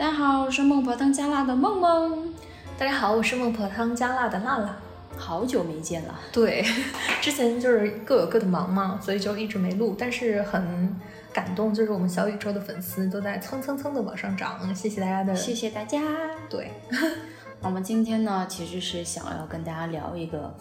[0.00, 2.32] 大家好，我是孟婆汤加辣的梦梦。
[2.78, 4.74] 大家好，我是孟婆汤加辣的辣辣。
[5.14, 6.64] 好久没见了，对，
[7.20, 9.94] 之前就是各有各的忙嘛，所以就一直没录。
[9.98, 10.98] 但是很
[11.34, 16.00] 感动，就是我们小宇宙的粉丝都在蹭蹭蹭的往上涨，谢谢大家的，谢谢大家。
[16.48, 16.70] 对，
[17.60, 20.56] 我们今天呢，其实是想要跟大家聊一个，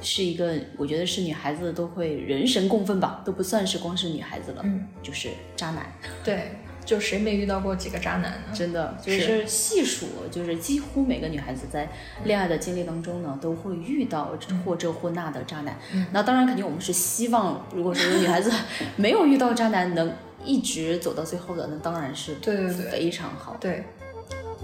[0.00, 5.84] 是一个我觉得是女孩子都会人神共愤吧，都不算是光是女孩子了，嗯，就是渣男。
[6.22, 6.52] 对，
[6.88, 8.54] 就谁没遇到过几个渣男呢？
[8.54, 11.86] 真的就是细数，就是几乎每个女孩子在
[12.24, 15.78] 恋爱的经历当中呢，都会遇到或这或那的渣男。
[16.12, 18.50] 那当然，肯定我们是希望，如果说有女孩子
[18.96, 20.10] 没有遇到渣男，能
[20.42, 23.54] 一直走到最后的，那当然是对对对非常好。
[23.60, 23.84] 对，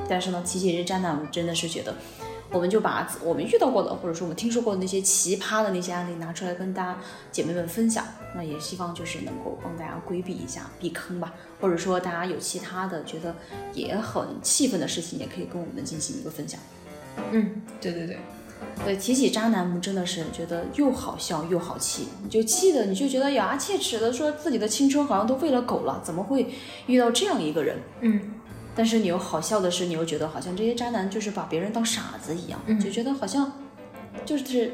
[0.09, 1.95] 但是呢，提起这渣男，我们真的是觉得，
[2.55, 6.99] 我们就把我们遇到过的，或者说我们听说过的那些奇葩的那些案例拿出来跟大家
[7.33, 8.05] 姐妹们分享。
[8.37, 13.35] 那也希望就是能够帮大家规避一下避坑吧，或者说大家有其他的觉得
[13.73, 16.59] 也很气愤的事情，也可以跟我们进行一个分享。
[17.31, 18.19] 嗯，对对对，
[18.85, 26.53] 对，提起渣男，我们真的是觉得又好笑又好气，你就气的你就觉得咬牙切齿的说自己的青春好像都喂了狗了，怎么会
[26.87, 27.79] 遇到这样一个人？
[28.01, 28.21] 嗯，
[28.75, 32.79] 但是你又好笑的是，你又觉得好像这些渣男就是把别人当傻子一样，嗯。
[32.81, 33.53] 就觉得好像
[34.25, 34.73] 就是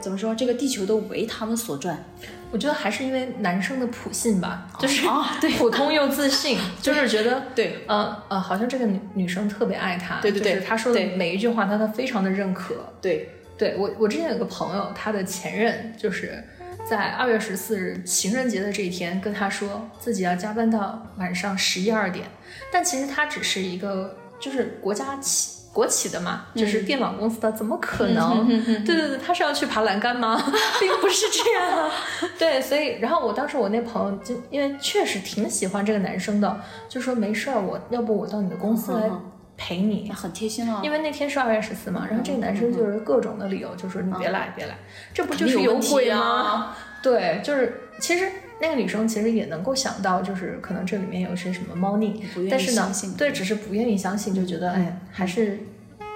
[0.00, 2.04] 怎么说，这个地球都为他们所转。
[2.50, 5.50] 我觉得还是因为男生的普信吧，就是啊 对。
[5.52, 10.54] 普通又自信， 就是觉得对，呃呃，好像这个女女生特别爱他，对对对。
[10.54, 12.74] 就是他说的每一句话，他都非常的认可。
[13.00, 16.44] 对，对我，我之前有个朋友，他的前任就是
[16.92, 22.26] 在二月十四日情人节的这一天跟他说自己要加班到晚上十一二点，
[22.70, 28.46] 但其实他只是一个就是国家企国企的嘛，就是电网公司的，怎么可能？
[28.84, 30.36] 对对对，他是要去爬栏杆吗？
[30.78, 31.90] 并不是这样啊。
[32.38, 40.04] 对，所以然后我当时我那朋友就因为确实挺喜欢这个男生的，就说没事儿，我要不我到你的公司来嗯陪你。
[40.10, 40.82] 那很贴心了。
[40.84, 44.76] 因为那天是二月十四嘛，然后这个男生就是各种的理由，就说你别来，别来，
[45.14, 46.76] 这不就是有鬼啊吗？
[47.02, 48.30] 对，就是其实
[48.60, 55.58] 那个女生其实也能够想到，就是可能这里面有些什么猫腻但是呢，对，只是不愿意相信，就觉得哎，还是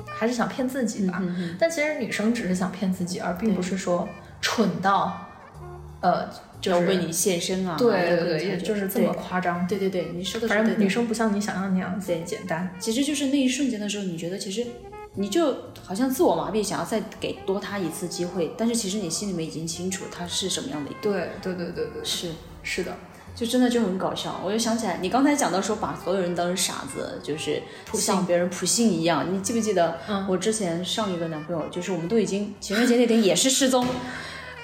[0.06, 1.22] 还是想骗自己吧。
[1.58, 4.08] 但其实女生只是想骗自己，而并不是说
[4.40, 5.28] 蠢到
[6.00, 6.28] 呃，
[6.60, 7.74] 就是要为你献身啊！
[7.76, 9.66] 对对对，也就是这么夸张。
[9.66, 12.70] 对对对，你说的是对的反正女生不像你想象那样子简单。
[12.78, 14.64] 其实就是那一瞬间的时候，你觉得其实
[15.16, 15.54] 你就
[15.84, 22.32] 好像自我麻痹，想要再给多他一次机会，但是其实你心里面已经清楚他是什么样的一个，对对对对对，是
[22.62, 22.96] 是的，
[23.34, 24.40] 就真的就很搞笑。
[24.44, 27.62] 我就想起来，你刚才讲到说把所有人当成傻子，就是
[27.94, 29.32] 像别人普信一样。
[29.32, 33.86] 你记不记得，嗯我之前上一个男朋友，就是我们都已经情人节那天也是失踪。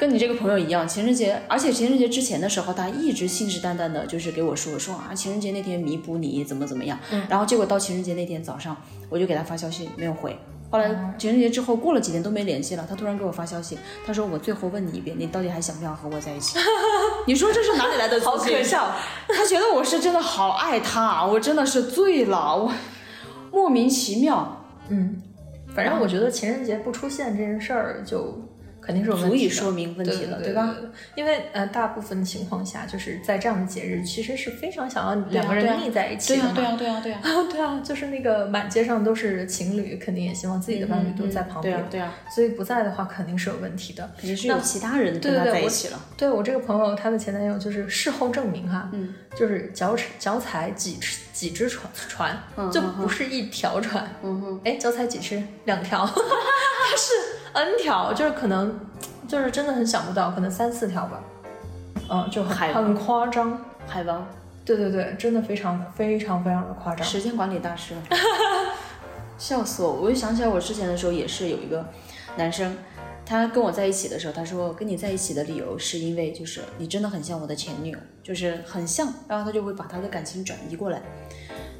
[0.02, 6.98] 跟你这个朋友一样，情人节，而且情人节之前的时候，他一直信誓旦旦的，就是给我说说啊，情人节那天弥补你怎么怎么样。
[7.12, 8.76] 嗯然后结果到情人节那天早上，
[9.08, 10.36] 我就给他发消息，没有回。
[10.70, 16.58] 后来情人节之后过了几天都没联系了，他突然给我发消息，他说我最后问你一遍，你到底还想不想和我在一起？
[17.28, 18.20] 你说这是哪里来的？
[18.22, 18.92] 好可笑。
[19.28, 22.72] 他觉得我是真的好爱他，我真的是醉了，我
[23.52, 25.22] 莫名其妙，嗯，
[25.72, 28.36] 反正我觉得情人节不出现这件事儿就
[28.82, 30.74] 肯定是有问题的足以说明问题了，对吧？？
[30.78, 36.52] 对因为呃，大部分情况下，就是在这样的节日，其实是非常想要两个人腻在一起的嘛。
[36.54, 41.74] 对啊，对啊，对啊，对啊，对啊，就是那个满街上都是情侣，肯定也希望自己的伴侣都在旁边。
[41.74, 44.10] 对啊，对啊，所以不在的话，肯定是有问题的。
[44.18, 46.00] 肯定是有其他人跟他对对对，我在一起了。
[46.16, 55.42] 对我这个朋友，她的前男友就是事后证明哈，嗯，就是脚脚踩几只几只船船，就不是一条船，嗯哼，哎，脚踩几只？
[55.64, 56.12] 两条，它
[56.96, 57.12] 是
[57.52, 58.78] N 条，就是可能
[59.28, 61.20] 就是真的很想不到，可能三四条吧，
[62.08, 63.58] 嗯，就很海很夸张。
[63.86, 64.24] 海王，
[64.64, 67.04] 对对对，真的非常非常非常的夸张。
[67.06, 67.94] 时间管理大师，
[69.36, 69.92] 笑死我！
[69.92, 71.84] 我就想起来，我之前的时候也是有一个
[72.36, 72.76] 男生，
[73.32, 81.00] 他跟我在一起的时候，他说跟你在一起的理由是因为就是你真的很像我的前女友，就是很像，然后他就会把他的感情转移过来。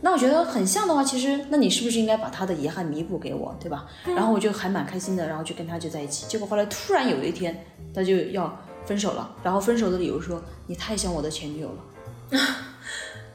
[0.01, 3.87] 那我觉得很像的话，其实那你是不是应该把他的遗憾弥补给我，对吧？
[4.07, 6.25] 然后我就还蛮开心的，然后就跟他就在一起。
[6.27, 7.63] 结果后来突然有一天，
[7.95, 12.39] 他就要分手了，然后分手的理由说你太像我的前女友了。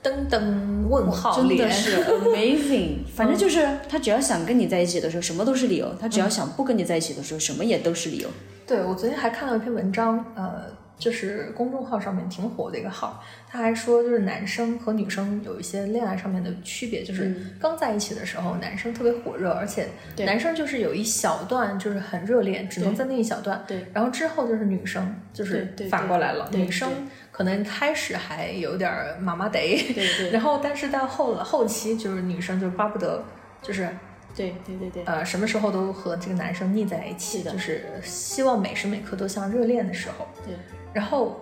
[0.08, 2.90] 噔噔问号真的脸，是 amazing。
[3.14, 8.30] 反正就是他只要想跟你在一起的时候，什么都是理由；他只要想不跟你在一起的时候，什么也都是理由。
[8.66, 10.64] 对我昨天还看到一篇文章，呃，
[10.98, 23.86] 就是公众号上面挺火的一个号，他还说就是男生和女生有一些恋爱上面的区别，就是刚在一起的时候，男生特别火热，而且男生就是有一小段就是很热恋，只能在那一小段，对。
[23.94, 26.90] 然后之后就是女生就是反过来了，女生
[27.32, 33.24] 可能开始还有点儿麻麻得，对对 然后但是到后后期就是女生就巴不得
[33.62, 33.88] 就是
[34.36, 40.28] 对对对对，呃什么时候都和这个男生腻在一起，就是希望每时每刻都像热恋的时候。
[40.46, 40.56] 对，
[40.94, 41.40] 然后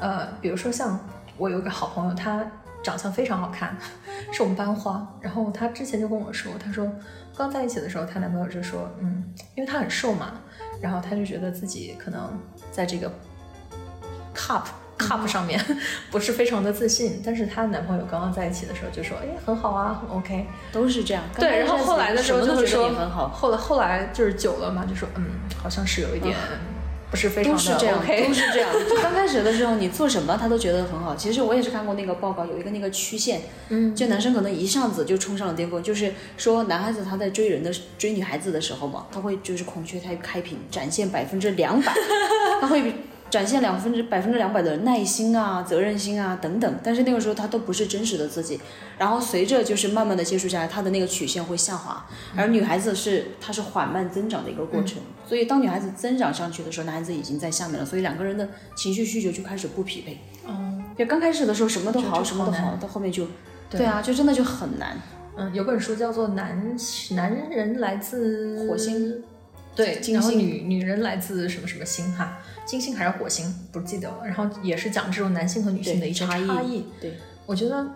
[0.00, 0.98] 呃，比如说像
[1.36, 2.44] 我有一个好朋友，她
[2.82, 3.76] 长相非常好看，
[4.32, 5.06] 是我们班花。
[5.20, 6.90] 然后她之前就跟我说，她说
[7.36, 10.32] 刚在一起的时候，她男朋友就说，嗯，因为她很瘦嘛，
[10.80, 12.38] 然后她就觉得自己可能
[12.70, 13.10] 在这个
[14.34, 14.64] cup。
[14.98, 15.64] cup 上面
[16.10, 20.44] 不是非常的自信，但是她男朋友刚刚在一起的时候就说，哎，很好啊，很 OK。
[20.72, 21.22] 都是这样。
[21.38, 25.24] 对，然后后来的时候就会说很好，后来后来就是久了嘛，就说嗯，
[25.56, 26.36] 好像是有一点
[27.10, 28.70] 不是非常的都是这样 OK，都是这样。
[28.88, 31.16] 就刚开始的时候，你做什么他都觉得很好。
[31.16, 33.40] 其实我也是看过那个报告，有一个那个曲线，
[33.70, 41.92] 嗯，就男生可能一下子就冲上了巅峰，就是说男孩子他在追人的追女孩子的时候嘛，他会就是孔雀开开屏，展现百分之两百，
[42.60, 42.94] 他会
[43.30, 46.78] 展现两分之百分之两百的耐心啊、责任心啊等等。
[46.84, 48.60] 但是那个时候他都不是真实的自己，
[48.98, 52.06] 然后随着就是慢慢的接触下来，他的那个曲线会下滑，
[52.36, 54.98] 而女孩子是它是缓慢增长的一个过程。
[55.28, 60.18] 所以当女孩子增长上去的时候，男孩子已经在下面了，所以两个人的情绪需求就开始不匹配。
[60.46, 63.26] 哦，就刚开始的时候什么都好，什么都好，到后面就，
[63.68, 64.96] 对对啊，就真的就很难。
[65.36, 66.74] 嗯，有本书叫做《男
[67.10, 69.12] 男人来自火星》，
[69.76, 74.24] 对，然后金星女女人来自什么什么星哈，金星还是火星，不记得了。
[74.24, 76.86] 然后也是讲这种男性和女性的一些差异异。
[77.00, 77.86] 对，我觉得，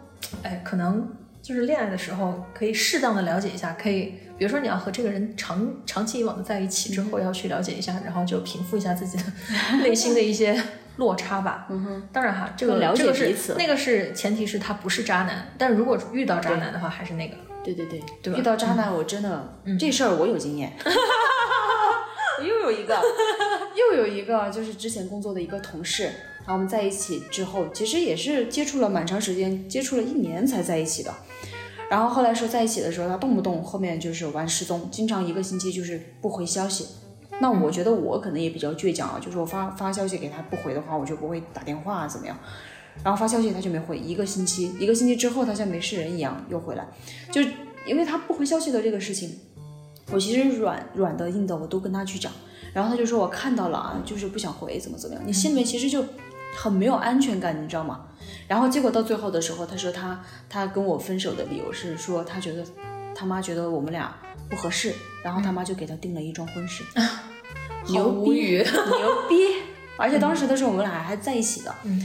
[0.42, 1.08] 哎，可能
[1.42, 9.24] 就是恋爱的时候可以适当的了解一下，可以，比如说你要和这个人长长期以往的在一起之后，要去了解一下，然后就平复一下自己的
[9.82, 10.62] 内心的一些
[10.96, 11.66] 落差吧。
[11.68, 17.36] 嗯哼，当然哈，这个了解这个是那个是前提是他不是渣男，但如果遇到渣男的话，还是那个。
[17.64, 20.72] 对对对，遇到渣男我真的、这事儿我有经验。
[22.38, 23.00] 我 又有一个，
[23.76, 26.06] 又有一个，就是之前工作的一个同事，
[26.38, 31.14] 然后我们在一起之后，其实也是接触了蛮长时间，接触了一年才在一起的。
[31.92, 36.86] 然后后来说在一起的时候，他动不动后面就是玩失踪，经常一个星期就是不回消息。
[37.38, 42.34] 那我觉得我可能也比较倔强啊，就是我发发消息给他不回的话，我就不会打电话啊怎么样。
[43.04, 46.88] 然后发消息他就没回，一个星期，一个星期之后他像没事人一样又回来，
[47.30, 47.42] 就
[47.86, 49.38] 因为他不回消息的这个事情，
[50.10, 52.32] 我其实软软的硬的我都跟他去讲，
[52.72, 56.02] 然后他就说我看到了啊，就是不想回怎么怎么样，你心里面其实就
[56.56, 58.06] 很没有安全感，你知道吗？
[58.52, 62.62] 然后结果到最后的时候，他说他他跟我分手的理由是说他觉得
[63.14, 64.14] 他妈觉得我们俩
[64.50, 64.92] 不合适，
[65.24, 66.84] 然后他妈就给他订了一桩婚事，
[67.88, 69.36] 牛逼无语 牛逼！
[69.96, 71.98] 而且当时的时候我们俩还在一起的，嗯，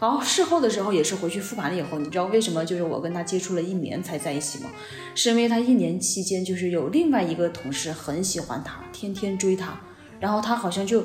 [0.00, 4.70] 然后事后的时候也是回去复盘了以后，你知道为什么就是我跟他接触了一年才在一起吗？
[5.14, 9.80] 是因为他一年期间就是有另外一个同事很喜欢他，天天追他，
[10.18, 11.04] 然后他好像就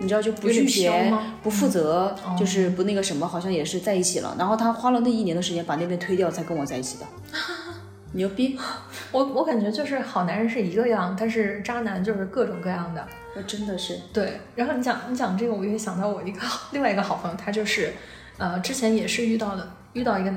[0.00, 4.34] 你知道就不拒绝吗、不负责，哦就是不那个什么，好像也是在一起了。
[4.38, 7.06] 然后他花了那一年的时间把那边推掉，才跟我在一起的。
[8.12, 8.58] 牛逼！
[9.12, 13.06] 我我感觉就是好男人是一个样，但是渣男就是各种各样的。
[13.36, 16.40] 我真的是，对，然后你讲你讲这个，我也想到我一个
[16.72, 17.92] 另外一个好朋友，他就是，
[18.38, 20.32] 呃，之前也是遇到的遇到一个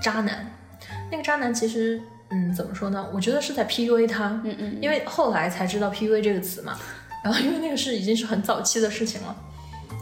[0.00, 0.50] 渣男，
[1.12, 3.06] 那个渣男其实，嗯，怎么说呢？
[3.12, 6.74] 我觉得是在 PUA 他，嗯嗯，因为后来才知道 PUA 这个词嘛，
[7.22, 9.36] 然后因为那个是已经是很早期的事情了，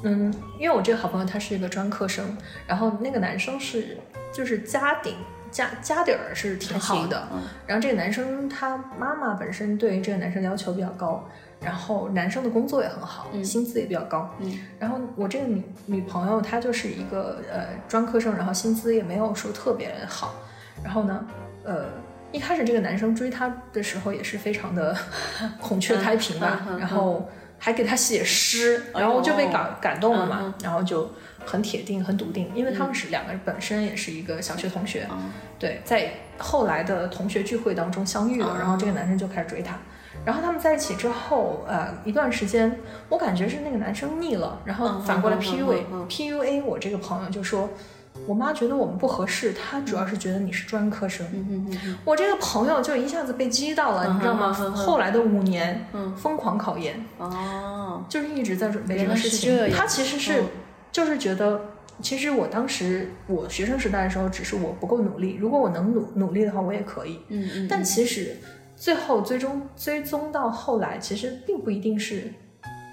[0.04, 3.98] 嗯，因为我这个好朋友他是一个专科生，然后那个男生是
[4.32, 5.14] 就是家顶
[5.50, 11.26] 家家底儿是挺好的，嗯然后这个男生他妈妈本身对于这个男生要求比较高，
[11.60, 14.28] 然后男生的工作也很好，薪资也比较高。
[14.40, 20.34] 嗯，然后我这个女女朋友她就是一个呃专科生，然后薪资也没有说特别好。
[20.84, 21.26] 然后呢，
[21.64, 21.86] 呃，
[22.36, 24.94] 一开始这个男生追她的时候也是非常的
[25.58, 27.28] 孔雀开屏吧，嗯嗯嗯然后
[27.58, 31.10] 还给她写诗，然后就被感感动了嘛，嗯然后就
[31.46, 35.06] 很铁定、很笃定，因为他们是两个人本身也是一个小学同学。
[35.10, 35.30] 嗯。
[35.58, 39.74] 对，在后来的同学聚会当中相遇了，哦然后这个男生就开始追她，
[40.22, 42.78] 然后他们在一起之后，呃，一段时间，
[43.08, 47.70] 我感觉是那个男生腻了，然后嗯反过来 PUA、嗯嗯 PUA 我这个朋友就说，
[48.26, 51.26] 我妈觉得我们不合适，她主要是觉得你是专科生。
[51.32, 54.52] 嗯嗯嗯我这个朋友就一下子被激到了，嗯你知道吗？
[54.52, 57.04] 后来的五年，嗯疯狂考研，
[58.08, 59.50] 就是一直在准备这个事情。
[59.50, 60.44] 这样他其实是、嗯
[60.92, 61.60] 就是觉得，
[62.00, 67.20] 其实我当时我学生时代的时候，只是我不够努力，如果我能努努力的话，我也可以。
[67.28, 68.36] 嗯嗯，但其实
[68.76, 72.32] 最后最终追踪到后来，其实并不一定是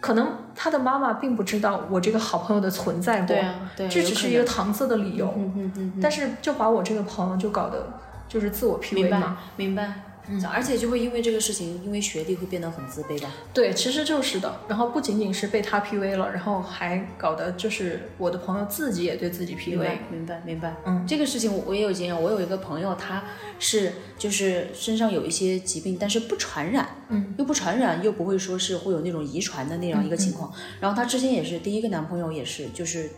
[0.03, 5.33] 可能他的妈妈并不知道我这个好朋友的存在过，对啊，对啊，这只是一个搪塞的理由。
[5.37, 7.87] 嗯嗯嗯，但是就把我这个朋友就搞得
[8.27, 9.37] 就是自我明 PUA 白嘛。
[9.55, 9.93] 明白。
[10.27, 13.29] 嗯，而且就会因为这个事情，因为学历会变得很自卑吧？
[13.53, 14.61] 对，其实就是的。
[14.67, 19.99] 然后不仅仅是被他 PUA 了，然后还搞得就是我的朋友自己也对自己 PUA 白。
[20.09, 20.75] 明白明白。
[20.85, 23.23] 嗯，这个事情我我也有经验，我有一个朋友，他
[23.59, 30.51] 是就是身上有一些疾病，但是不传染，嗯，又不传染，又不会说是会有那种遗传的那样一个情况。
[30.79, 33.09] 然后她之前也是第一个男朋友，也是就是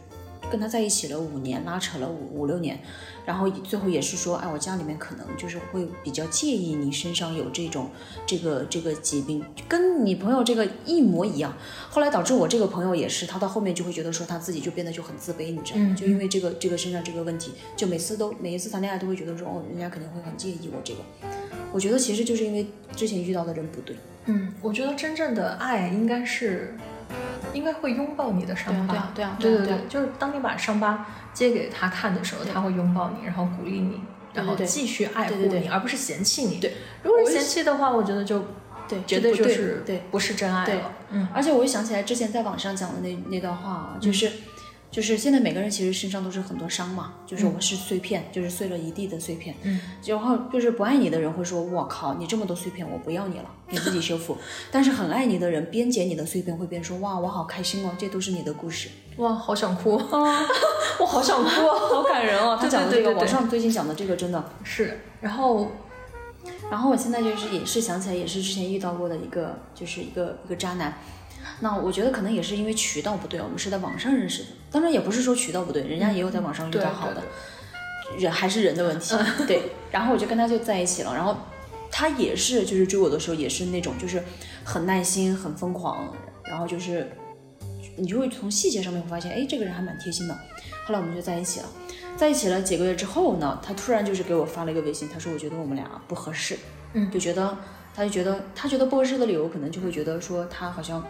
[0.51, 2.79] 跟他在一起了五年，拉扯了五五六年，
[3.25, 7.89] 然后最后也是说，哎，我家里面可能就是会比较介意你身上有这种
[8.25, 11.53] 这个这个疾病，跟你朋友这个一模一样。
[11.89, 15.85] 后来导致我这个朋友也是，他到后面就会觉得说他自己就变得就很自卑，你知道吗？
[15.89, 20.99] 嗯就因为这个这个身上这个问题，就每次都每一次谈恋爱都会觉得说，哦，人家肯定会很介意我这个。
[21.71, 23.95] 我觉得其实就是因为之前遇到的人不对。
[24.27, 26.75] 嗯，我觉得真正的爱应该是，
[27.55, 28.93] 应该会拥抱你的伤疤。
[28.93, 34.01] 对啊对啊对对啊对就是当你把伤疤揭给他看的时候，他会拥抱你，然后鼓励你，
[34.33, 36.59] 然后继续爱护你，而不是嫌弃你。
[36.59, 38.43] 对，如果是嫌弃的话，我觉得就
[38.88, 40.03] 对，绝对就是对。
[40.12, 40.91] 不是真爱了。
[41.09, 44.29] 嗯而且我又想起来之前在网上讲的那那段话啊，就是、
[44.95, 49.53] 就是现在每个人其实身上都是很多伤嘛，就是我们是碎片，就是碎了一地的碎片。
[49.63, 54.37] 嗯，然后就是不爱你的人会说：“我靠，你这么多碎片，我不要你了，你自己修复。”
[54.71, 58.87] 但是很爱你的人边捡你的碎片会边说：“哇，我好开心哦，这都是你的故事。
[59.17, 59.99] 哇，好想哭
[61.01, 61.49] 我好想哭。”
[61.93, 64.41] 好感人哦，他讲的这个，网上最近讲的这个真的。
[64.63, 65.73] 是，然后
[66.71, 70.97] 然后我现在就是也是想起来，也是之前遇到过的一个，就是一个一个渣男。
[71.59, 74.49] 那我觉得可能也是因为渠道不对，我们是在网上认识的。
[74.71, 77.21] 当然也不是说渠道不对，人家也有在网上遇到好的
[78.11, 79.15] 对，人还是人的问题。
[79.47, 81.35] 对，然后我就跟他就在一起了，然后
[81.91, 84.21] 他也是就是追我的时候也是那种就是
[84.63, 87.09] 很耐心、很疯狂，然后就是
[87.97, 90.37] 你就会从细节上面会发现，哎，这个人还蛮贴心的。
[90.85, 91.65] 后来我们就在一起了，
[92.17, 96.57] 在一起了几个月之后呢，他突然就是给我发了一个微信，他说我觉得我们俩不合适，
[96.93, 97.57] 嗯就觉得
[97.95, 101.03] 他就觉得他觉得不合适的理由，可能就会觉得说他好像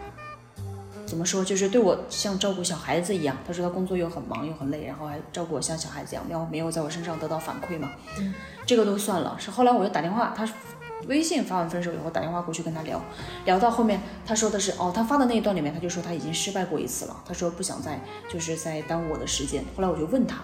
[1.06, 3.36] 怎么说，就是对我像照顾小孩子一样。
[3.46, 7.92] 他说他工作又很忙又很累，然后还照顾我像小孩子一样，没有没有在我身上得到反馈嘛。
[8.18, 8.34] 嗯，
[8.66, 9.36] 这个都算了。
[9.38, 10.46] 是后来我又打电话，他
[11.06, 13.00] 微信发完分手以后打电话过去跟他聊，
[13.44, 19.62] 聊到后面他说的是哦，他发的那一段里面他就说他已经失败过一次了，他说不想再就是在耽误我的时间。
[19.76, 20.38] 后来我就问他，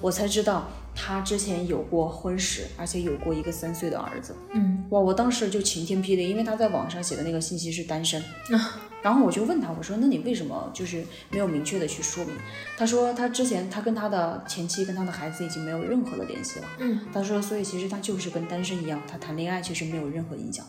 [0.00, 4.34] 我才知道他之前有过婚史，而且有过一个三岁的儿子。
[4.52, 8.22] 嗯哇，我当时就晴天霹雳，因为他在网上写的那个信息是单身，
[9.02, 12.34] 然后我就问他，我说那你为什么就是没有明确的去说明？
[12.76, 16.66] 他说他之前他跟他的前妻跟他的孩子已经没有任何的联系了。
[16.78, 20.66] 嗯，他说所以其实他就是跟单身一样，他谈恋爱其实没有任何影响。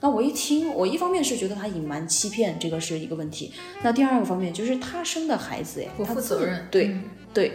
[0.00, 3.52] 那我一听，我一方面是觉得他隐瞒欺骗，这个是一个问题。
[3.82, 6.68] 那第二个方面就是他生的孩子，哎，不负责任。
[6.70, 7.02] 对、嗯
[7.34, 7.52] 对，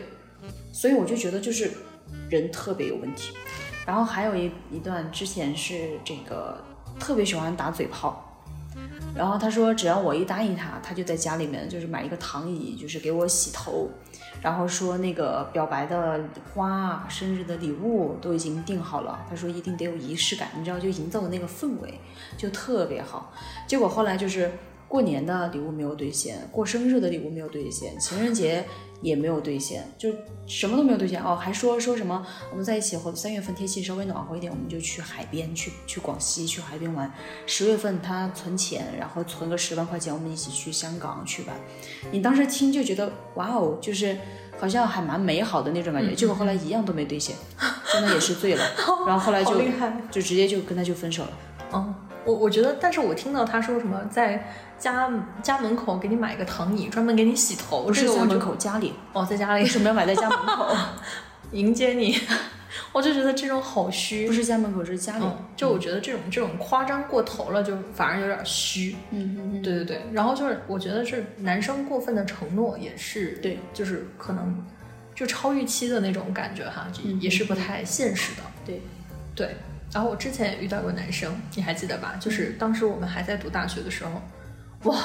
[0.73, 1.71] 所以我就觉得就是
[2.29, 3.33] 人特别有问题。
[3.85, 6.61] 然后还有一一段之前是这个
[6.99, 8.32] 特别喜欢打嘴炮，
[9.15, 13.89] 然后他说只要我一答应他，他就在家里面就是买一个躺椅，就是给我洗头，
[14.41, 16.19] 然后说那个表白的
[16.53, 21.99] 花、生日的礼物都已经定好了，他说一定得有仪式感，你知道就营造的那个氛围
[22.37, 23.31] 就特别好。
[23.67, 24.51] 结果后来就是
[24.93, 28.63] 过年的礼物没有兑现，过生日的礼物没有兑现，情人节
[29.01, 30.13] 也没有兑现，就
[30.45, 37.11] 什么都没有兑现哦，还说说什么我们在一起后，三月份天气稍微暖和一点，我们就去海边，去去广西去海边玩。
[37.47, 41.55] 十月份他存钱，然后存个十万块钱，我们一起去香港去玩。
[42.11, 44.15] 你当时听就觉得哇哦，就是
[44.59, 47.35] 好像还蛮美好的那种感觉，结果后来一样都没兑现，
[47.91, 48.63] 真的也是醉了，
[49.07, 49.59] 然后后来就。
[50.11, 51.31] 就直接就跟他就分手了。
[51.75, 55.09] 嗯，我我觉得，但是我听到他说什么在家
[55.41, 60.75] 家门口给你买个躺椅，专门给你洗头，不是家门口，家里哦，在家里为什么要买在家门口？
[61.51, 62.17] 迎接你，
[62.91, 64.25] 我就觉得这种好虚。
[64.25, 65.23] 不是家门口，是家里。
[65.23, 68.95] 嗯，就我觉得这种这种夸张过头了，就反而有点虚。
[69.11, 74.65] 嗯嗯嗯，对对对，然后就是我觉得是男生过分的承诺也是对，就是可能
[75.13, 78.41] 就超预期的那种感觉哈，嗯也是不太现实的。
[78.65, 78.81] 对，
[79.35, 79.55] 对，
[79.93, 82.15] 然后我之前也遇到过男生，你还记得吧？
[82.19, 84.11] 就是当时我们还在读大学的时候，
[84.89, 84.97] 哇，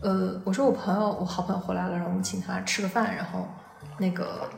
[0.00, 3.46] 呃，我说我朋友，我好朋友回来了，然后我们请他吃个饭，然后
[3.98, 4.48] 那个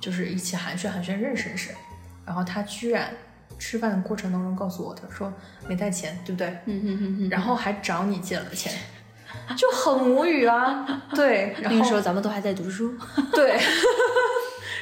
[0.00, 1.70] 就是一起寒暄寒暄认识认识，
[2.24, 3.12] 然后他居然
[3.58, 5.30] 吃饭的过程当中告诉我，他说
[5.68, 6.48] 没带钱，对不对？
[6.64, 7.28] 嗯嗯嗯嗯。
[7.28, 8.72] 然后还找你借了钱，
[9.56, 11.02] 就很无语啊。
[11.14, 12.96] 对， 然后那个时候咱们都还在读书。
[13.34, 13.60] 对，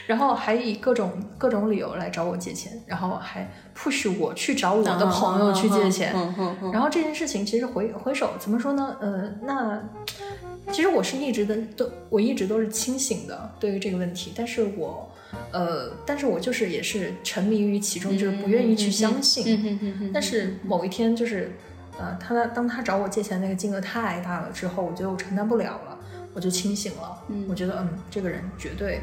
[0.06, 6.14] 然后还以各种各种理由来找我借钱，然后还 push 我去找我的朋友去借钱。
[6.72, 8.96] 然后这件事情其实回回首怎么说呢？
[9.00, 9.82] 呃，那
[10.72, 15.08] 其实我是一直的都我一直都是清醒的对于这个问题，但是我
[15.52, 20.10] 呃，但是我就是也是沉迷于其中，就是不愿意去相信。
[20.12, 21.52] 但是某一天就是，
[21.98, 25.98] 呃，他当他找我借钱那个金额太大了之后，我觉得我承担不了了，
[26.34, 27.22] 我就清醒了。
[27.28, 29.00] 嗯我觉得嗯，这个人绝对，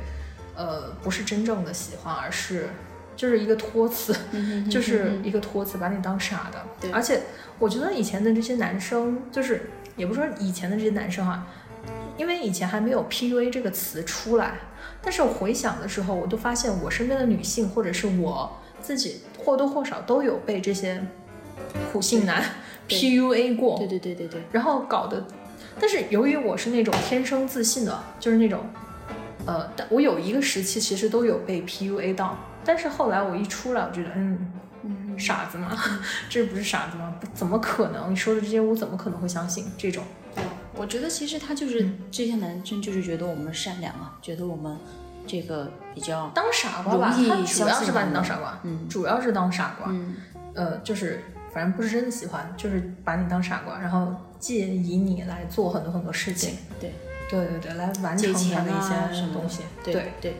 [0.55, 2.69] 呃，不是真正的喜欢，而是
[3.15, 6.63] 就是一个托词，嗯就是一个托词，把你当傻的。
[6.79, 6.91] 对。
[6.91, 7.21] 而且
[7.59, 11.47] 我觉得以前的这些男生，就是也不是说以前的这些男生啊，
[12.17, 14.59] 因为以前还没有 PUA 这个词出来，
[15.01, 21.03] 但是我回想的时候，我都发现我身边的女性或者是我自己或多或少都有被这些
[21.91, 22.43] 苦性男
[22.87, 25.25] PUA 过，对对对对对，然后搞得，
[25.79, 28.65] 但是由于我是那种天生自信的，就是那种，
[29.45, 34.51] 呃，但我有一个时期其实都有被 PUA 到，但是后来我一出来，我觉得，嗯，
[34.83, 35.71] 嗯傻子吗？
[36.29, 37.13] 这不是傻子吗？
[37.19, 38.11] 不怎么可能？
[38.11, 40.03] 你说的这些我怎么可能会相信这种？
[40.75, 44.75] 我觉得其实他就是、这些男生就是觉得我们善良啊，觉得我们
[45.27, 50.15] 这个比较当傻瓜吧，他主要是把你当傻瓜，嗯主要是当傻瓜，嗯
[50.55, 51.21] 呃，就是
[51.53, 56.93] 反正不是真的喜欢，就是把你当傻瓜，然后借以你来做很多很多事情，对对
[57.37, 60.11] 对对对，来完成他的一些什么东西，对对。
[60.21, 60.35] 对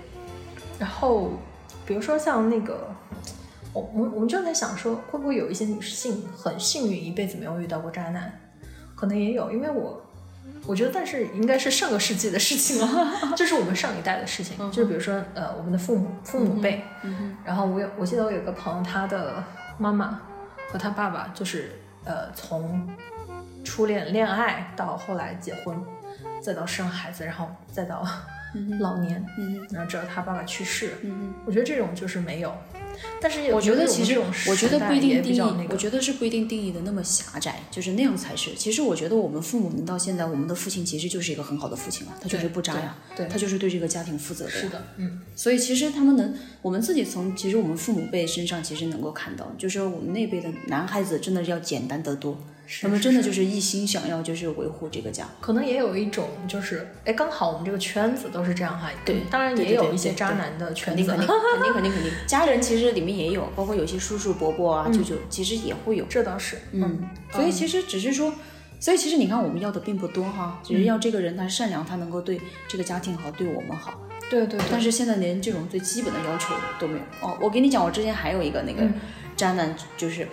[0.79, 1.31] 然后，
[1.85, 2.87] 比如说像那个，
[3.73, 8.39] 我我我们就在想说，会不会有一些女性很幸运，一辈子没有遇到过渣男？
[8.95, 10.03] 可能也有，因为我
[10.65, 19.43] 我觉得，但是应该是上个世纪的事情了， 就是我们上一代的事情，就是比如说呃，我们的父母父母辈，嗯然后我有我记得我有个朋友，他的
[19.77, 20.21] 妈妈
[20.71, 21.71] 和他爸爸就是
[22.03, 22.89] 呃从
[23.63, 25.75] 初恋恋爱到后来结婚，
[26.43, 28.05] 再到生孩子，然后再到
[28.79, 32.53] 老年，嗯然后直到他爸爸去世，嗯我觉得这种就是没有，
[33.19, 38.53] 但是也我觉得其实这种我觉得不一定定义，那个我觉得是不一定定义的那么狭窄，就是那样才是。
[38.53, 44.57] 其实我觉得我们父母能到现在，我们的父亲其实就是一个很好的父亲啊，他就是不渣呀，对，他就是对这个家庭负责的呀。
[44.57, 52.37] 是的，嗯，所以其实他们能，我们自己从其实我们父母辈身上其实能够看到，就是我们那辈的男孩子真的要简单得多，
[52.81, 55.27] 他们真的就是一心想要就是维护这个家。
[55.41, 66.05] 可能也有一种就是，哎，刚好我们这个圈子都是这样哈，对当然也有一些渣男的肯圈子，定肯定 肯定肯定肯定，家人其实里面也有，包括有些叔叔伯伯啊、舅舅，其实也会有。
[66.05, 68.33] 这倒是，嗯，所以其实只是说，
[68.79, 73.99] 所以其实你看我们要的并不多哈，只是要这个人他善良，他能够对这个家庭好，对我们好。
[74.29, 77.03] 对对对，但是现在连这种最基本的要求都没有。
[77.21, 78.93] 哦，我跟你讲，我之前还有一个那个嗯
[79.35, 80.27] 渣男，就是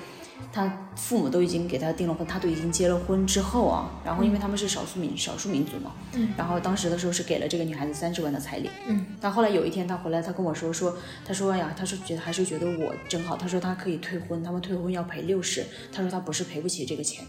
[0.52, 6.28] 他父母都已经给他订了婚，他都已经结了婚之后啊，然后因为他们是少数民少数民族嘛，嗯。
[6.36, 17.24] 然后当时的时候是给了这个女孩子三十万的彩礼，嗯，但后来有一天他回来，他跟我说说，他说呀，他说觉得还是觉得我真好，他说他可以退婚，他们退婚要赔六十，他说他不是赔不起这个钱，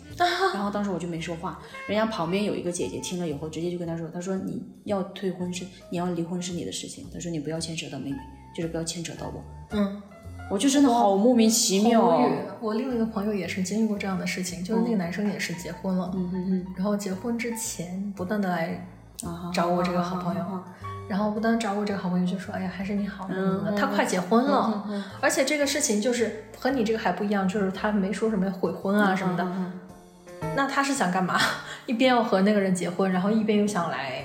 [0.53, 8.17] 然后当时我就没说话，人家旁边有一个姐姐听了以后，直接就跟他说，他说你要退婚是你要离婚是你的事情，他说你不要牵扯到妹妹，
[8.55, 10.01] 就是不要牵扯到我，嗯，
[10.49, 12.27] 我就真的好莫名其妙。
[12.59, 16.65] 我另一个朋友也是经历过这样的事情，就是那个男生也是结婚了，嗯嗯嗯。
[16.75, 18.85] 然后结婚之前不断的来
[19.53, 29.73] 找我这个好朋友啊啊啊然后不但找我这个好朋友就说，哎呀，还是你好，嗯嗯他快结婚了，嗯而且这个事情就是和你这个还不一样，就是他没说什么悔婚啊什么的，嗯。
[30.55, 31.39] 那他是想干嘛？
[31.85, 34.23] 一边要和那个人结婚，然后一边又想来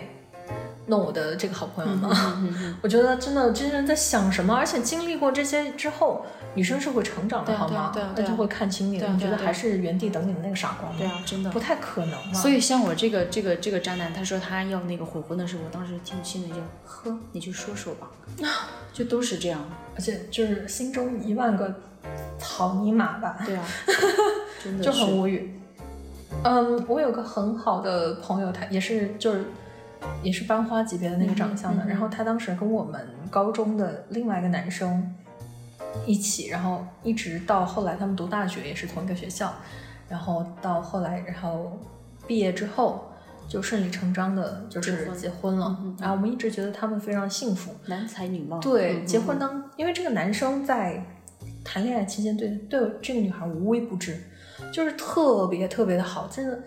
[0.86, 2.10] 弄我的这个好朋友吗？
[2.38, 4.54] 嗯 我觉得真的，这些人在想什么？
[4.54, 7.92] 而且经历过这些之后，女生是会成长的，好吗？
[8.16, 9.00] 那就会看清你了。
[9.00, 10.94] 对啊对啊对啊你觉得还是原地等你的那个傻瓜吗？
[10.96, 11.60] 对啊，真的不。
[11.60, 12.32] 太可能嘛。
[12.32, 18.08] 所以像我这个这个这个渣男，他说他要那个悔婚的时候，我当时听心里就呵，你去说说吧，
[18.92, 19.60] 就都是这样。
[19.96, 21.74] 而且就是心中一万个
[22.38, 23.64] 草泥马吧，对啊，
[24.62, 25.52] 真的就很无语。
[26.44, 29.46] 嗯，我有个很好的朋友，他也是就是
[30.22, 31.88] 也是班花级别的那个长相的，嗯嗯嗯。
[31.88, 35.14] 然后他当时跟我们高中的另外一个男生
[36.04, 39.52] 一起，然后一直到后来他们读大学也是同一个学校，
[40.08, 41.78] 然后到后来然后
[42.26, 43.10] 毕业之后
[43.48, 48.58] 就顺理成章的就是结婚了，然后我们一直觉得他们非常幸福，男才女貌。
[48.58, 51.02] 对，嗯结婚当，因为这个男生在
[51.64, 54.20] 谈恋爱期间对对这个女孩无微不至，
[54.72, 56.58] 就是特别特别的好，真的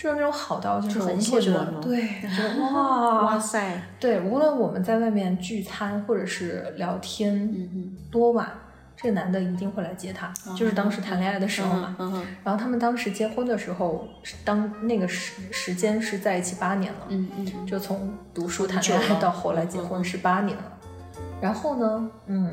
[0.00, 8.50] 就是那种好到就是很我们会觉羡慕是吗得对，觉得哇哇，塞，对，无论我们在外面聚餐或者是聊天嗯嗯，多晚，
[8.96, 11.94] 这个男的一定会来接她，就是当时谈恋爱的时候嘛。
[11.98, 14.08] 嗯哼，然后他们当时结婚的时候，
[14.42, 20.64] 当那个时时间是在一起八年了，嗯嗯嗯，就从读书谈恋爱到后来结婚嗯嗯是八年了。
[21.42, 22.50] 然后呢，嗯，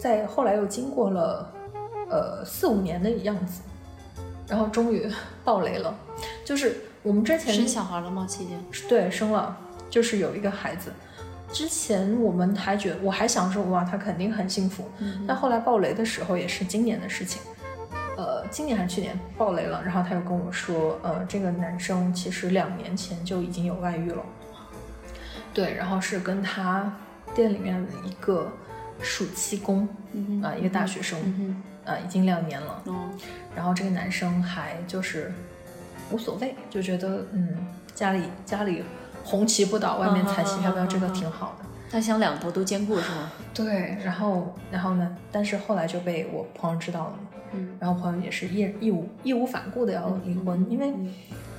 [0.00, 1.52] 在后来又经过了
[2.10, 3.62] 呃四五年的样子，
[4.48, 5.08] 然后终于
[5.44, 5.94] 爆雷了，
[6.44, 8.26] 就是我们之前生小孩了吗？
[8.28, 8.58] 期间
[8.88, 9.56] 对生了，
[9.90, 10.92] 就是有一个孩子。
[11.50, 14.84] 之前我们还觉得我还想说哇，他肯定很幸福。
[15.26, 17.40] 但后来爆雷的时候也是今年的事情，
[18.18, 19.82] 呃，今年还是去年爆雷了。
[19.82, 24.22] 然后他又跟我说，呃，这个男生其实两年前就已经有外遇了。
[25.54, 26.94] 对，然后是跟他
[27.34, 28.52] 店里面的一个
[29.00, 29.88] 暑期工
[30.42, 31.18] 啊，一个大学生
[31.88, 32.82] 啊，已经两年了。
[33.56, 35.32] 然后这个男生还就是
[36.10, 38.84] 无所谓，就觉得嗯，家里家里。
[39.24, 41.66] 红旗不倒，外面彩旗飘飘，这个挺好的。
[41.90, 43.30] 他想两头都兼顾是吗？
[43.52, 45.16] 对，然后，然后呢？
[45.30, 47.18] 但是后来就被我朋友知道了嘛。
[47.52, 47.76] 嗯。
[47.78, 50.94] 然后朋友也是义义无义无反顾的要离婚，因为，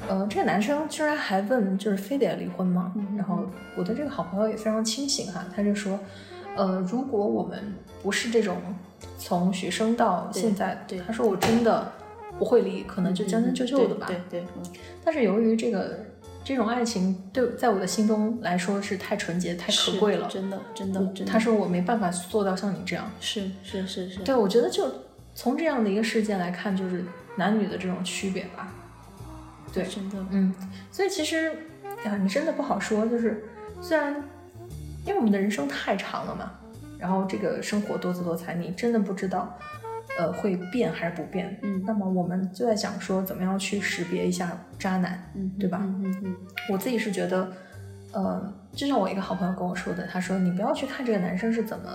[0.08, 2.92] 呃，这个男生居然还问，就是非得要离婚吗？
[3.16, 6.00] 然后我的这个好朋友也非常清醒哈，他就说，
[6.56, 8.58] 呃，如果我们不是这种
[9.18, 11.92] 从学生到现在，对，他说我真的
[12.38, 14.08] 不会离，可能就将将就就的吧。
[14.08, 14.46] 对对。
[15.04, 16.06] 但是由于这个。
[16.42, 21.26] 这种爱情对在我的心中来说是太纯洁、太可贵了，真的，真的，真的。
[21.26, 24.20] 他说我没办法做到像你这样，是是是是。
[24.22, 24.92] 对，我觉得就
[25.36, 28.74] 从这样的一个事件来看，就是男女的这种区别吧。
[29.72, 30.56] 对，真的，嗯。
[30.92, 31.52] 所以其实
[32.04, 33.06] 呀，你真的不好说。
[33.06, 33.44] 就是
[33.80, 34.16] 虽然
[35.06, 36.52] 因为我们的人生太长了嘛，
[37.00, 39.58] 然后这个生活多姿多彩，你真的不知道。
[40.18, 41.58] 呃，会变还是不变？
[41.62, 45.80] 嗯，那么我们就在想说，怎么样去识别一下渣男，嗯，对吧？
[45.82, 46.36] 嗯嗯嗯，
[46.68, 47.50] 我自己是觉得，
[48.12, 51.86] 呃，就像我一个好朋友跟我说的，他说你不要去看这个男生是怎么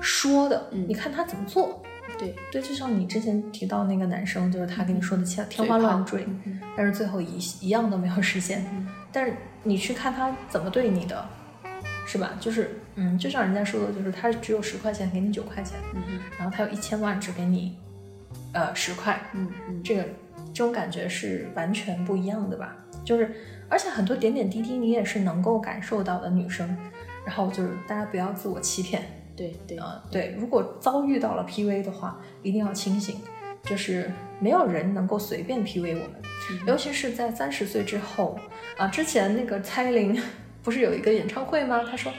[0.00, 1.82] 说的，你看他怎么做。
[2.18, 6.26] 对对，就像你之前提到那个男生，就是他跟你说的天天花乱坠，
[6.74, 8.64] 但是最后一一样都没有实现。
[9.12, 9.34] 但是
[9.64, 11.22] 你去看他怎么对你的。
[12.10, 12.32] 是吧？
[12.40, 17.76] 就是，嗯，就像人家说的，就是他只有十块钱给你九块钱，嗯然后他有一千万只给你，
[18.54, 20.02] 呃，十块，嗯嗯，这个
[20.54, 22.74] 这种感觉是完全不一样的吧？
[23.04, 23.30] 就是，
[23.68, 26.74] 而且很多点点滴滴你也是能够感受到的，女生。
[27.26, 29.02] 然后就是大家不要自我欺骗，
[29.36, 33.20] 对对啊对，如果遭遇到了 PV 的话，一定要清醒，
[33.64, 36.12] 就是没有人能够随便 PV 我们，
[36.66, 38.40] 尤其是在三十岁之后
[38.78, 40.18] 啊，之前那个蔡依林。
[40.68, 41.82] 不是有一个演唱会吗？
[41.90, 42.12] 他说：“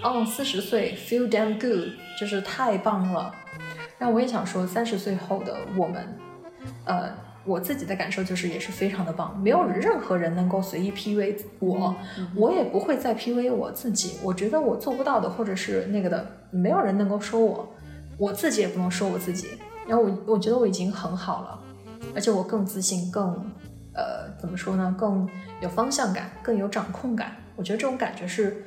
[0.00, 3.34] 哦，四十岁，feel damn good，就是太棒了。”
[3.98, 6.06] 然后我也想说，三十岁后的我们，
[6.84, 7.10] 呃，
[7.44, 9.36] 我自己的感受就是也是非常的棒。
[9.40, 11.96] 没有任何人能够随意 PUA 我，
[12.36, 14.18] 我也不会再 PUA 我自己。
[14.22, 17.74] 我觉得我做不到的，或者是那个的，没有人能够说我，
[18.16, 19.48] 我自己也不能说我自己。
[19.88, 21.60] 然后我我觉得我已经很好了，
[22.14, 23.24] 而且我更自信，更
[23.94, 24.94] 呃，怎么说呢？
[24.96, 25.28] 更
[25.60, 27.32] 有方向感，更有掌控感。
[27.56, 28.64] 我觉得这种感觉是，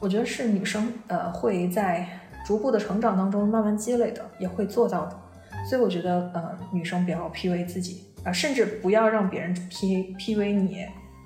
[0.00, 2.08] 我觉得是女生呃会在
[2.44, 5.20] 逐步的成长当中慢慢积累的，也会做到的。
[5.68, 10.84] 所以我觉得呃女生不要 PUA 自己啊，甚至不要让别人 P P V 你。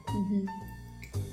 [0.08, 0.46] 嗯哼。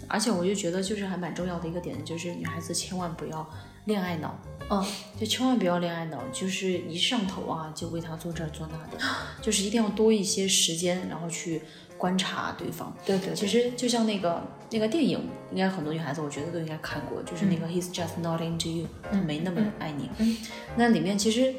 [0.08, 3.47] 而且我就觉得就是还蛮重要的一个点，就是女孩子千万不要
[3.86, 4.38] 恋爱脑。
[4.69, 4.84] 嗯，
[5.19, 9.04] 就千万不要恋爱脑，就是一上头啊就为他做这做那的，
[9.41, 11.62] 就是一定要多一些时间，然后去。
[11.97, 15.19] 观察对方，对对，其实就像那个那个电影，
[15.51, 20.10] 应该很多女孩子我觉得都应该看过，就是那个 He's just not into you，他没那么爱你。
[20.75, 21.53] 那里面其实。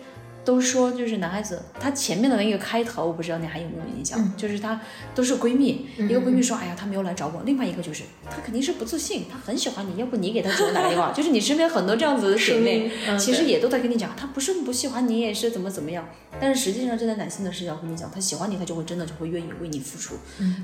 [0.47, 4.35] 都说就是男孩子，他前面的那个开头，我不知道你还有没有印象？
[4.37, 4.81] 就是他
[5.13, 11.11] 都是闺蜜，一个闺蜜说，哎呀，他没有来找我；另外一个就是他肯定是不自信，他很喜欢你，要不你给他主动打个电话。
[11.17, 16.09] 就是你身边很多这样子的姐妹，其实也都在跟你讲，他不是不喜欢你，也是怎么怎么样。
[16.39, 20.15] 但是实际上站在男性的视角跟你讲，他喜欢你，他就会真的就会愿意为你付出。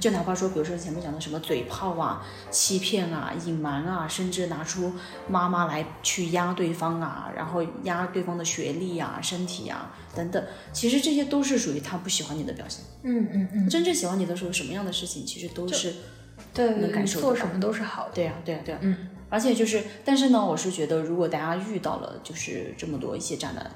[0.00, 4.92] 就哪怕说，比如说前面讲的什么嘴炮啊、欺骗啊、隐瞒啊，甚至拿出
[5.28, 9.71] 妈妈来去压对方啊，然后压对方的学历啊、身体啊。
[10.14, 12.84] 等等，其实这些都是属于他不喜欢你的表现。
[13.02, 15.94] 嗯嗯嗯，真正喜欢你的时候，什么样的事情其实都是
[16.52, 18.14] 对能感受做什么都是好的。
[18.14, 18.78] 对呀对呀对呀。
[18.82, 23.70] 嗯，而且就是，但是呢，我是觉得，如果大家遇到了就是这么多一些渣男，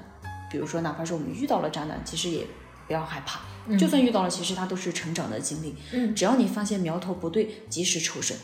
[0.51, 2.45] 比如说哪怕是我们遇到了渣男，其实也
[2.85, 3.41] 不要害怕。
[3.77, 5.75] 就算遇到了，其实他都是成长的经历。
[5.91, 8.37] 嗯，只要你发现苗头不对，及时抽身。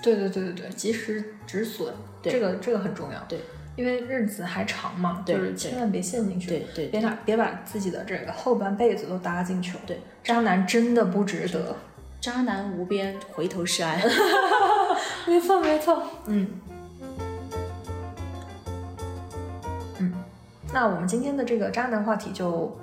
[0.00, 1.92] 对对对对对，及时止损，
[2.22, 3.20] 这个这个很重要。
[3.28, 3.40] 对。
[3.78, 9.80] 因为日子还长嘛，就是千万别陷进去，对对，别把别把自己的这个后半辈子都搭进去了。
[9.86, 11.76] 对，渣男真的不值得，
[12.20, 13.96] 渣男无边，回头是岸。
[15.28, 16.48] 没错没错，嗯
[20.00, 20.12] 嗯，
[20.74, 22.76] 那我们今天的这个渣男话题就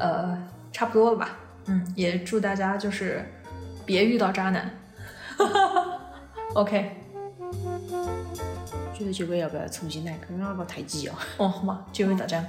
[0.00, 0.36] 呃
[0.72, 1.38] 差不多了吧？
[1.66, 3.24] 嗯，也祝大家就是
[3.86, 4.68] 别遇到渣男。
[6.54, 6.96] OK。
[9.12, 10.18] 这个要不要重新来？
[10.28, 11.14] 刚刚那个太急哦。
[11.38, 12.44] 哦，好嘛，结尾咋讲？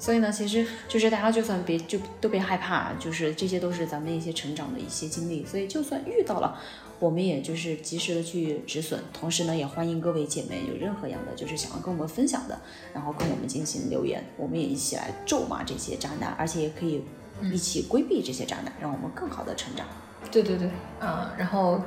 [0.00, 5.46] 所以呢，其实就是大家就算别就都别害怕，就是这些都是咱们一些成长的一些经历。
[5.46, 6.58] 所以就算遇到了，
[6.98, 9.00] 我们也就是及时的去止损。
[9.12, 12.60] 同时呢，也欢迎各位姐妹有任何样的就是想要跟我们分享的，
[12.92, 17.04] 然后跟我们进行留言，我们也一起来咒骂这些渣男，而且也可以
[17.52, 19.86] 一起规避这些渣男，让我们更好的成长。
[20.32, 20.68] 对对对，
[20.98, 21.80] 啊、然后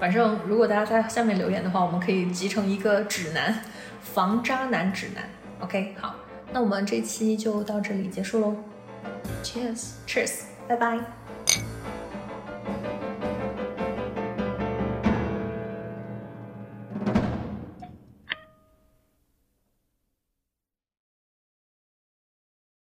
[0.00, 3.60] 反正如果大家在下面留言的话，我们可以集成一个指南，
[4.00, 5.22] 防渣男指南。
[5.60, 6.14] OK，好，
[6.52, 8.56] 那我们这期就到这里结束喽
[9.44, 9.90] Cheers。
[10.06, 11.19] ，Cheers，拜拜。